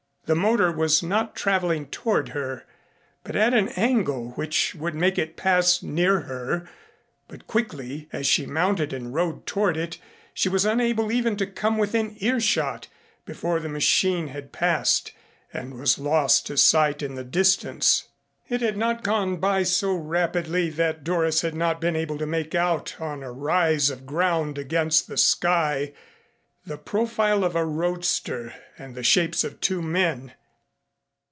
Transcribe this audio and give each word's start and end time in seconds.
The 0.27 0.35
motor 0.35 0.71
was 0.71 1.03
not 1.03 1.35
traveling 1.35 1.87
toward 1.87 2.29
her, 2.29 2.65
but 3.21 3.35
at 3.35 3.53
an 3.53 3.67
angle 3.69 4.29
which 4.35 4.73
would 4.75 4.95
make 4.95 5.17
it 5.17 5.35
pass 5.35 5.83
near 5.83 6.21
her, 6.21 6.69
but 7.27 7.47
quickly 7.47 8.07
as 8.13 8.25
she 8.27 8.45
mounted 8.45 8.93
and 8.93 9.13
rode 9.13 9.45
toward 9.45 9.75
it 9.75 9.97
she 10.33 10.47
was 10.47 10.63
unable 10.63 11.11
even 11.11 11.35
to 11.35 11.45
come 11.45 11.77
within 11.77 12.15
earshot 12.19 12.87
before 13.25 13.59
the 13.59 13.67
machine 13.67 14.29
had 14.29 14.53
passed 14.53 15.11
and 15.51 15.73
was 15.77 15.99
lost 15.99 16.47
to 16.47 16.55
sight 16.55 17.01
in 17.01 17.15
the 17.15 17.25
distance. 17.25 18.07
It 18.47 18.61
had 18.61 18.77
not 18.77 19.03
gone 19.03 19.35
by 19.35 19.63
so 19.63 19.93
rapidly 19.93 20.69
that 20.69 21.03
Doris 21.03 21.41
had 21.41 21.55
not 21.55 21.81
been 21.81 21.97
able 21.97 22.17
to 22.19 22.25
make 22.25 22.55
out 22.55 22.95
on 23.01 23.21
a 23.21 23.33
rise 23.33 23.89
of 23.89 24.05
ground 24.05 24.57
against 24.57 25.09
the 25.09 25.17
sky 25.17 25.91
the 26.63 26.77
profile 26.77 27.43
of 27.43 27.55
a 27.55 27.65
roadster 27.65 28.53
and 28.77 28.93
the 28.93 29.01
shapes 29.01 29.43
of 29.43 29.59
two 29.61 29.81
men. 29.81 30.31